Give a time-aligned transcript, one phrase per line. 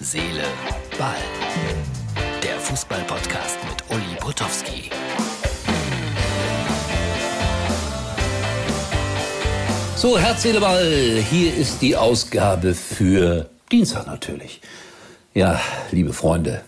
[0.00, 0.44] Seele,
[0.96, 1.16] Ball.
[2.40, 4.90] Der Fußball-Podcast mit Uli Potowski.
[9.96, 11.20] So, Herz, Seele, Ball.
[11.28, 14.60] Hier ist die Ausgabe für Dienstag natürlich.
[15.34, 16.62] Ja, liebe Freunde,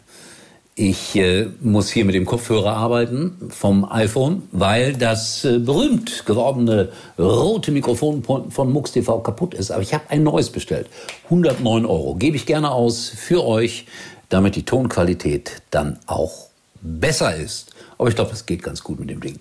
[0.75, 6.91] ich äh, muss hier mit dem Kopfhörer arbeiten vom iPhone, weil das äh, berühmt gewordene
[7.18, 9.71] rote Mikrofon von, MUX TV kaputt ist.
[9.71, 10.89] Aber ich habe ein neues bestellt.
[11.25, 12.14] 109 Euro.
[12.14, 13.86] Gebe ich gerne aus für euch,
[14.29, 16.49] damit die Tonqualität dann auch
[16.80, 17.72] besser ist.
[17.99, 19.39] Aber ich glaube, das geht ganz gut mit dem Ding.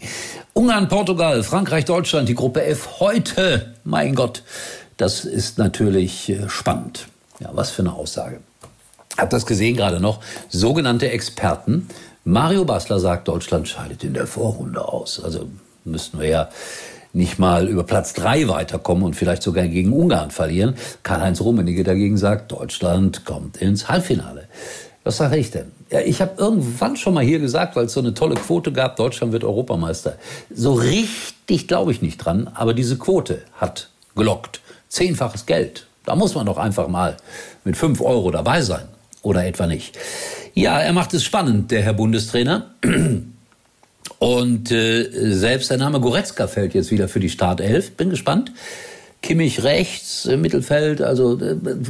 [0.54, 3.76] Ungarn, Portugal, Frankreich, Deutschland, die Gruppe F heute.
[3.86, 4.44] Mein Gott,
[4.98, 7.08] das ist natürlich äh, spannend.
[7.40, 8.42] Ja, was für eine Aussage.
[9.18, 10.22] Habt das gesehen gerade noch?
[10.50, 11.90] Sogenannte Experten.
[12.24, 15.22] Mario Basler sagt, Deutschland scheidet in der Vorrunde aus.
[15.24, 15.50] Also
[15.84, 16.50] müssten wir ja
[17.12, 20.76] nicht mal über Platz drei weiterkommen und vielleicht sogar gegen Ungarn verlieren.
[21.04, 24.48] Karl-Heinz Rummenigge dagegen sagt, Deutschland kommt ins Halbfinale.
[25.04, 25.72] Was sage ich denn?
[25.90, 28.96] Ja, ich habe irgendwann schon mal hier gesagt, weil es so eine tolle Quote gab,
[28.96, 30.18] Deutschland wird Europameister.
[30.54, 34.62] So richtig glaube ich nicht dran, aber diese Quote hat gelockt.
[34.88, 35.88] Zehnfaches Geld.
[36.06, 37.18] Da muss man doch einfach mal
[37.64, 38.88] mit fünf Euro dabei sein.
[39.22, 39.98] Oder etwa nicht.
[40.54, 42.74] Ja, er macht es spannend, der Herr Bundestrainer.
[44.20, 47.92] Und äh, selbst der Name Goretzka fällt jetzt wieder für die Startelf.
[47.92, 48.52] Bin gespannt.
[49.22, 51.38] Kimmich rechts, im Mittelfeld, also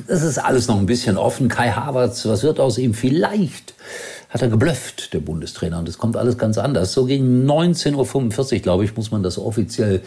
[0.07, 1.47] es ist alles noch ein bisschen offen.
[1.47, 2.95] Kai Havertz, was wird aus ihm?
[2.95, 3.75] Vielleicht
[4.29, 6.93] hat er geblufft, der Bundestrainer, und es kommt alles ganz anders.
[6.93, 10.01] So gegen 19.45 Uhr, glaube ich, muss man das offiziell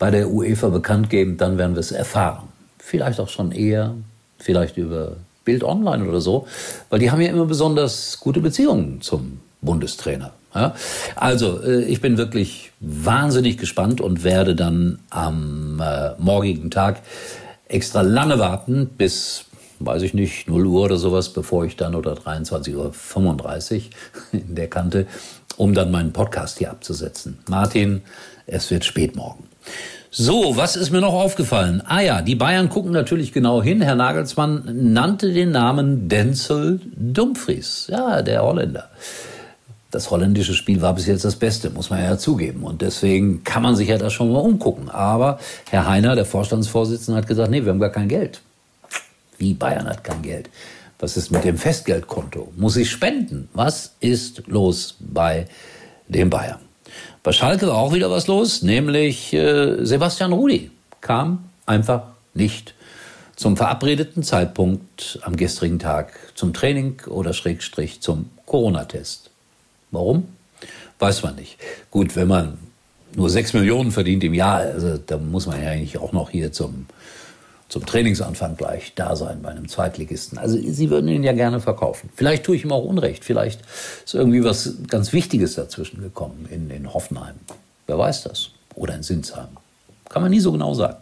[0.00, 2.48] bei der UEFA bekannt geben, dann werden wir es erfahren.
[2.78, 3.94] Vielleicht auch schon eher,
[4.38, 6.46] vielleicht über Bild Online oder so,
[6.90, 10.32] weil die haben ja immer besonders gute Beziehungen zum Bundestrainer.
[10.54, 10.74] Ja?
[11.16, 17.02] Also, äh, ich bin wirklich wahnsinnig gespannt und werde dann am äh, morgigen Tag
[17.66, 19.46] extra lange warten, bis,
[19.80, 23.90] weiß ich nicht, 0 Uhr oder sowas, bevor ich dann oder 23.35 Uhr
[24.32, 25.06] in der Kante,
[25.56, 27.38] um dann meinen Podcast hier abzusetzen.
[27.48, 28.02] Martin,
[28.46, 29.44] es wird spät morgen.
[30.16, 31.82] So, was ist mir noch aufgefallen?
[31.86, 33.80] Ah ja, die Bayern gucken natürlich genau hin.
[33.80, 37.88] Herr Nagelsmann nannte den Namen Denzel Dumfries.
[37.90, 38.90] Ja, der Holländer.
[39.90, 42.62] Das holländische Spiel war bis jetzt das Beste, muss man ja zugeben.
[42.62, 44.88] Und deswegen kann man sich ja da schon mal umgucken.
[44.88, 48.40] Aber Herr Heiner, der Vorstandsvorsitzende, hat gesagt, nee, wir haben gar kein Geld.
[49.38, 50.48] Wie Bayern hat kein Geld?
[51.00, 52.52] Was ist mit dem Festgeldkonto?
[52.56, 53.48] Muss ich spenden?
[53.52, 55.48] Was ist los bei
[56.06, 56.60] den Bayern?
[57.22, 62.02] Bei Schalke war auch wieder was los, nämlich äh, Sebastian Rudi kam einfach
[62.34, 62.74] nicht
[63.36, 69.30] zum verabredeten Zeitpunkt am gestrigen Tag zum Training oder Schrägstrich zum Corona-Test.
[69.90, 70.28] Warum?
[70.98, 71.58] Weiß man nicht.
[71.90, 72.58] Gut, wenn man
[73.16, 76.52] nur sechs Millionen verdient im Jahr, also da muss man ja eigentlich auch noch hier
[76.52, 76.86] zum
[77.74, 80.38] zum Trainingsanfang gleich da sein bei einem Zweitligisten.
[80.38, 82.08] Also sie würden ihn ja gerne verkaufen.
[82.14, 83.24] Vielleicht tue ich ihm auch Unrecht.
[83.24, 83.62] Vielleicht
[84.04, 87.34] ist irgendwie was ganz Wichtiges dazwischen gekommen in, in Hoffenheim.
[87.88, 88.50] Wer weiß das?
[88.76, 89.48] Oder in Sinsheim.
[90.08, 90.98] Kann man nie so genau sagen.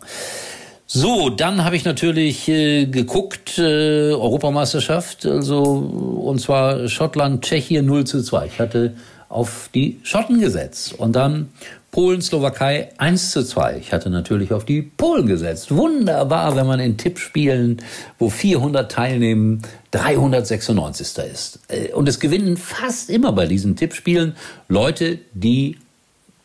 [0.86, 8.04] So, dann habe ich natürlich äh, geguckt, äh, Europameisterschaft, also und zwar Schottland, Tschechien 0
[8.04, 8.46] zu 2.
[8.46, 8.94] Ich hatte
[9.28, 10.94] auf die Schotten gesetzt.
[10.94, 11.50] Und dann
[11.92, 13.76] Polen, Slowakei 1 zu 2.
[13.76, 15.76] Ich hatte natürlich auf die Polen gesetzt.
[15.76, 17.82] Wunderbar, wenn man in Tippspielen,
[18.18, 19.60] wo 400 teilnehmen,
[19.90, 21.18] 396.
[21.30, 21.60] ist.
[21.68, 24.36] Äh, und es gewinnen fast immer bei diesen Tippspielen
[24.68, 25.76] Leute, die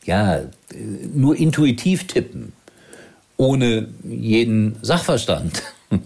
[0.03, 0.41] ja
[1.13, 2.51] nur intuitiv tippen,
[3.37, 5.63] ohne jeden Sachverstand.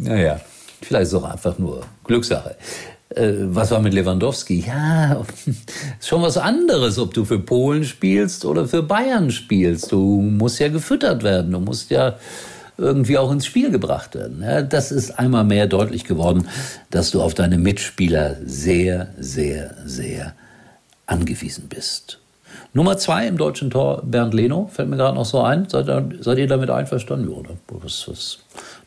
[0.00, 0.40] naja,
[0.82, 2.56] vielleicht ist es auch einfach nur Glückssache.
[3.16, 4.64] Äh, was war mit Lewandowski?
[4.66, 5.64] Ja, ist
[6.06, 9.90] schon was anderes, ob du für Polen spielst oder für Bayern spielst.
[9.90, 12.16] Du musst ja gefüttert werden, du musst ja
[12.78, 14.42] irgendwie auch ins Spiel gebracht werden.
[14.42, 16.46] Ja, das ist einmal mehr deutlich geworden,
[16.90, 20.34] dass du auf deine Mitspieler sehr, sehr, sehr
[21.06, 22.18] angewiesen bist.
[22.74, 25.66] Nummer zwei im deutschen Tor, Bernd Leno, fällt mir gerade noch so ein.
[25.70, 25.86] Seid,
[26.20, 27.28] seid ihr damit einverstanden?
[27.28, 28.38] Oder was, was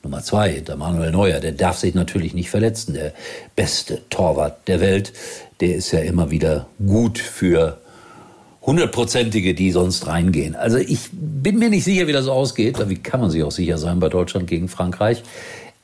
[0.03, 2.93] Nummer zwei, der Manuel Neuer, der darf sich natürlich nicht verletzen.
[2.93, 3.13] Der
[3.55, 5.13] beste Torwart der Welt,
[5.59, 7.79] der ist ja immer wieder gut für
[8.61, 10.55] hundertprozentige, die sonst reingehen.
[10.55, 12.77] Also ich bin mir nicht sicher, wie das ausgeht.
[12.87, 15.23] Wie kann man sich auch sicher sein bei Deutschland gegen Frankreich?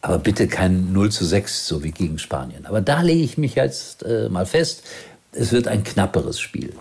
[0.02, 2.66] Aber bitte kein 0 zu 6, so wie gegen Spanien.
[2.68, 4.84] Aber da lege ich mich jetzt äh, mal fest,
[5.32, 6.74] es wird ein knapperes Spiel.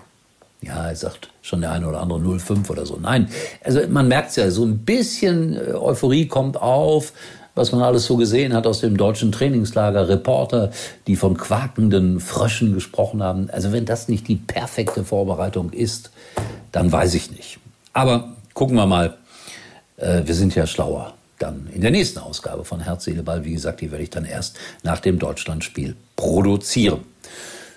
[0.61, 2.97] Ja, er sagt schon der eine oder andere 0,5 oder so.
[2.99, 3.29] Nein,
[3.63, 7.13] also man merkt es ja, so ein bisschen äh, Euphorie kommt auf,
[7.53, 10.71] was man alles so gesehen hat aus dem deutschen Trainingslager, Reporter,
[11.07, 13.49] die von quakenden Fröschen gesprochen haben.
[13.51, 16.11] Also wenn das nicht die perfekte Vorbereitung ist,
[16.71, 17.59] dann weiß ich nicht.
[17.93, 19.15] Aber gucken wir mal,
[19.97, 23.45] äh, wir sind ja schlauer dann in der nächsten Ausgabe von Herz, Seele, Ball.
[23.45, 27.01] Wie gesagt, die werde ich dann erst nach dem Deutschlandspiel produzieren.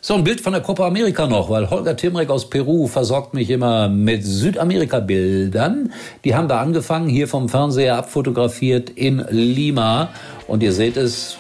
[0.08, 3.50] So, ein Bild von der Copa America noch, weil Holger Timrek aus Peru versorgt mich
[3.50, 5.92] immer mit Südamerika-Bildern.
[6.24, 10.08] Die haben wir angefangen, hier vom Fernseher abfotografiert in Lima.
[10.46, 11.36] Und ihr seht es,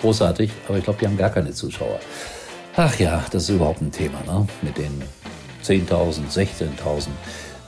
[0.00, 2.00] großartig, aber ich glaube, die haben gar keine Zuschauer.
[2.74, 4.44] Ach ja, das ist überhaupt ein Thema, ne?
[4.62, 5.00] Mit den
[5.62, 7.06] 10.000, 16.000.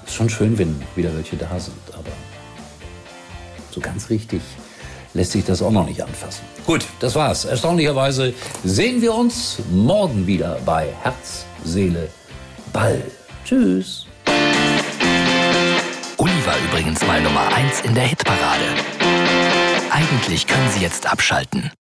[0.07, 2.11] Ist schon schön, wenn wieder welche da sind, aber
[3.71, 4.41] so ganz richtig
[5.17, 6.43] lässt sich das auch noch nicht anfassen.
[6.67, 7.45] Gut, das war's.
[7.45, 8.35] Erstaunlicherweise
[8.65, 12.09] sehen wir uns morgen wieder bei Herz, Seele,
[12.73, 13.03] Ball.
[13.45, 14.07] Tschüss.
[16.19, 18.65] Uli war übrigens mal Nummer 1 in der Hitparade.
[19.91, 21.71] Eigentlich können Sie jetzt abschalten.